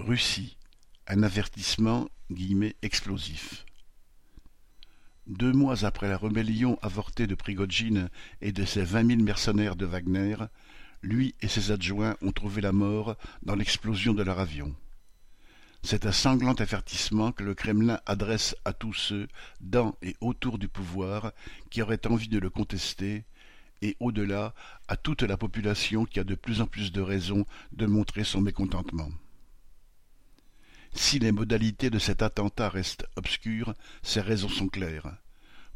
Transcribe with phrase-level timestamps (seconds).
[0.00, 0.56] Russie,
[1.08, 2.08] un avertissement
[2.82, 3.66] «explosif».
[5.26, 8.08] Deux mois après la rébellion avortée de Prigogine
[8.40, 10.36] et de ses vingt mille mercenaires de Wagner,
[11.02, 14.74] lui et ses adjoints ont trouvé la mort dans l'explosion de leur avion.
[15.82, 19.28] C'est un sanglant avertissement que le Kremlin adresse à tous ceux,
[19.60, 21.32] dans et autour du pouvoir,
[21.68, 23.24] qui auraient envie de le contester,
[23.82, 24.54] et au-delà,
[24.88, 28.40] à toute la population qui a de plus en plus de raisons de montrer son
[28.40, 29.10] mécontentement.
[30.92, 35.16] Si les modalités de cet attentat restent obscures, ses raisons sont claires.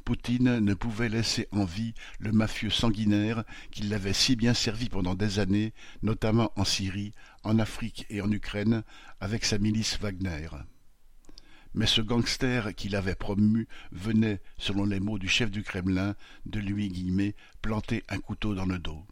[0.05, 5.15] Poutine ne pouvait laisser en vie le mafieux sanguinaire qui l'avait si bien servi pendant
[5.15, 7.13] des années, notamment en Syrie,
[7.43, 8.83] en Afrique et en Ukraine,
[9.21, 10.49] avec sa milice Wagner.
[11.73, 16.61] Mais ce gangster qu'il avait promu venait, selon les mots du chef du Kremlin, de
[16.61, 19.05] lui guillemets, planter un couteau dans le dos.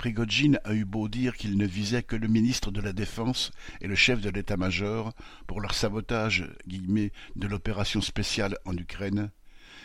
[0.00, 3.50] Prigogine a eu beau dire qu'il ne visait que le ministre de la Défense
[3.82, 5.12] et le chef de l'état-major
[5.46, 9.30] pour leur sabotage de l'opération spéciale en Ukraine,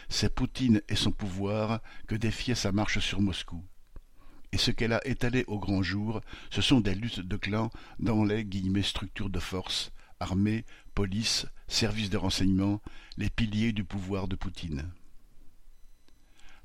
[0.08, 3.62] c'est Poutine et son pouvoir que défiait sa marche sur Moscou.
[4.54, 7.70] Et ce qu'elle a étalé au grand jour, ce sont des luttes de clans
[8.00, 8.48] dans les
[8.84, 9.92] structures de force,
[10.22, 10.64] armée,
[10.94, 12.82] police, services de renseignement,
[13.18, 14.90] les piliers du pouvoir de Poutine.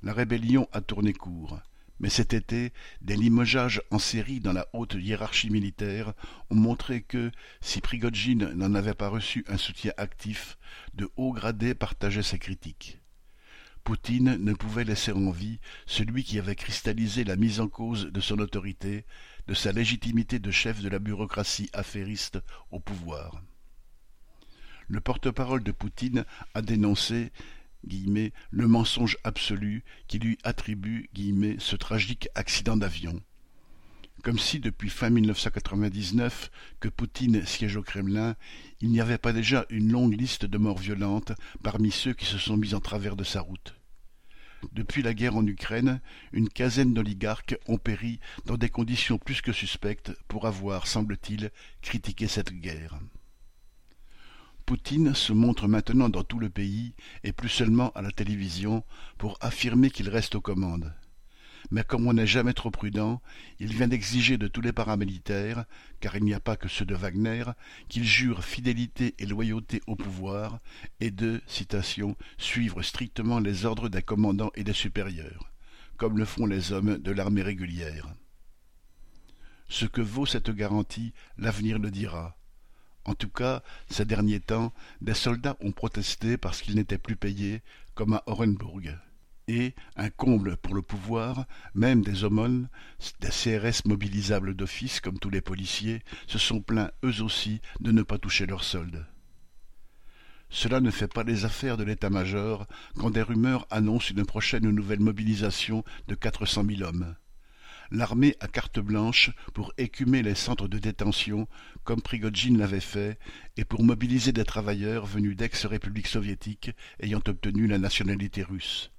[0.05, 1.61] La rébellion a tourné court.
[2.01, 6.15] Mais cet été, des limogeages en série dans la haute hiérarchie militaire
[6.49, 10.57] ont montré que, si Prigogine n'en avait pas reçu un soutien actif,
[10.95, 12.99] de hauts gradés partageaient ses critiques.
[13.85, 18.21] Poutine ne pouvait laisser en vie celui qui avait cristallisé la mise en cause de
[18.21, 19.05] son autorité,
[19.47, 22.39] de sa légitimité de chef de la bureaucratie affairiste
[22.71, 23.43] au pouvoir.
[24.89, 27.31] Le porte-parole de Poutine a dénoncé
[27.85, 31.09] le mensonge absolu qui lui attribue
[31.59, 33.21] ce tragique accident d'avion.
[34.23, 38.37] Comme si depuis fin 1999 que Poutine siège au Kremlin,
[38.81, 42.37] il n'y avait pas déjà une longue liste de morts violentes parmi ceux qui se
[42.37, 43.75] sont mis en travers de sa route.
[44.73, 46.01] Depuis la guerre en Ukraine,
[46.33, 52.29] une quinzaine d'oligarques ont péri dans des conditions plus que suspectes pour avoir, semble-t-il, critiqué
[52.29, 52.99] cette guerre.
[54.71, 56.95] Poutine se montre maintenant dans tout le pays,
[57.25, 58.85] et plus seulement à la télévision,
[59.19, 60.95] pour affirmer qu'il reste aux commandes.
[61.73, 63.21] Mais comme on n'est jamais trop prudent,
[63.59, 65.65] il vient d'exiger de tous les paramilitaires,
[65.99, 67.47] car il n'y a pas que ceux de Wagner,
[67.89, 70.61] qu'ils jurent fidélité et loyauté au pouvoir,
[71.01, 75.51] et de, citation, suivre strictement les ordres des commandants et des supérieurs,
[75.97, 78.15] comme le font les hommes de l'armée régulière.
[79.69, 82.37] Ce que vaut cette garantie, l'avenir le dira.
[83.05, 87.63] En tout cas, ces derniers temps, des soldats ont protesté parce qu'ils n'étaient plus payés,
[87.95, 88.99] comme à Orenburg.
[89.49, 92.69] Et, un comble pour le pouvoir, même des aumônes,
[93.21, 98.03] des CRS mobilisables d'office comme tous les policiers, se sont plaints eux aussi de ne
[98.03, 99.05] pas toucher leur solde.
[100.51, 105.01] Cela ne fait pas les affaires de l'état-major quand des rumeurs annoncent une prochaine nouvelle
[105.01, 107.15] mobilisation de quatre cent mille hommes
[107.91, 111.49] l'armée a carte blanche pour écumer les centres de détention,
[111.85, 113.19] comme Prigogine l'avait fait,
[113.57, 118.91] et pour mobiliser des travailleurs venus d'ex-républiques soviétiques ayant obtenu la nationalité russe.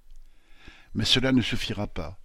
[0.93, 2.17] Mais cela ne suffira pas.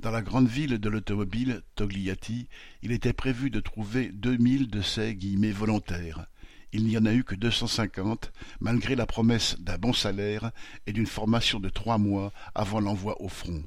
[0.00, 2.48] Dans la grande ville de l'automobile, Togliatti,
[2.82, 6.26] il était prévu de trouver deux mille de ces guillemets volontaires.
[6.72, 10.50] Il n'y en a eu que deux cent cinquante, malgré la promesse d'un bon salaire
[10.86, 13.62] et d'une formation de trois mois avant l'envoi au front.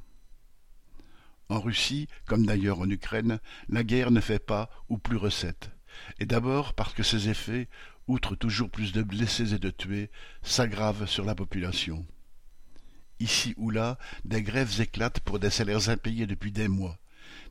[1.50, 5.70] En Russie, comme d'ailleurs en Ukraine, la guerre ne fait pas ou plus recette,
[6.18, 7.68] et d'abord parce que ses effets,
[8.06, 10.10] outre toujours plus de blessés et de tués,
[10.42, 12.06] s'aggravent sur la population.
[13.20, 16.98] Ici ou là, des grèves éclatent pour des salaires impayés depuis des mois.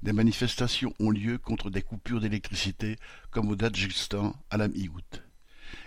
[0.02, 2.98] Des manifestations ont lieu contre des coupures d'électricité,
[3.32, 5.24] comme au Tadjikistan à la mi-août.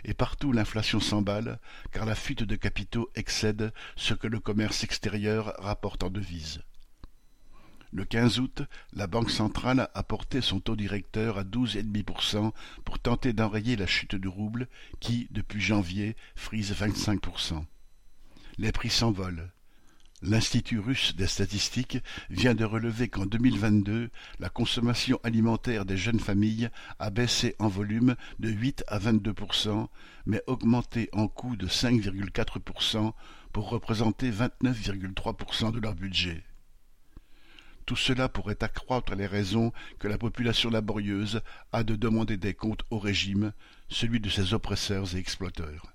[0.05, 1.59] Et partout l'inflation s'emballe,
[1.93, 6.61] car la fuite de capitaux excède ce que le commerce extérieur rapporte en devises.
[7.93, 8.63] Le 15 août,
[8.93, 12.53] la Banque centrale a porté son taux directeur à 12,5%
[12.85, 14.69] pour tenter d'enrayer la chute du rouble
[15.01, 17.65] qui, depuis janvier, frise 25%.
[18.59, 19.51] Les prix s'envolent.
[20.23, 21.99] L'Institut russe des statistiques
[22.29, 26.69] vient de relever qu'en 2022, la consommation alimentaire des jeunes familles
[26.99, 29.35] a baissé en volume de 8 à 22
[30.27, 33.13] mais augmenté en coût de 5,4
[33.53, 36.45] pour représenter 29,3 de leur budget.
[37.91, 41.41] Tout cela pourrait accroître les raisons que la population laborieuse
[41.73, 43.53] a de demander des comptes au régime,
[43.89, 45.93] celui de ses oppresseurs et exploiteurs.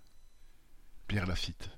[1.08, 1.70] Pierre Lafitte